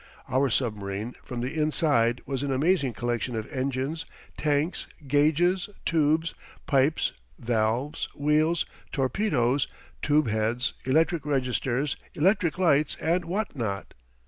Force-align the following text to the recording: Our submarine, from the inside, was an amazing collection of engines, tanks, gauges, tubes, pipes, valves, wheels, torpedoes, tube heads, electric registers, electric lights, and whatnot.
Our 0.27 0.49
submarine, 0.49 1.13
from 1.23 1.41
the 1.41 1.53
inside, 1.53 2.21
was 2.25 2.41
an 2.41 2.51
amazing 2.51 2.93
collection 2.93 3.35
of 3.35 3.45
engines, 3.53 4.03
tanks, 4.35 4.87
gauges, 5.07 5.69
tubes, 5.85 6.33
pipes, 6.65 7.13
valves, 7.37 8.09
wheels, 8.15 8.65
torpedoes, 8.91 9.67
tube 10.01 10.27
heads, 10.27 10.73
electric 10.85 11.23
registers, 11.23 11.97
electric 12.15 12.57
lights, 12.57 12.95
and 12.99 13.25
whatnot. 13.25 13.93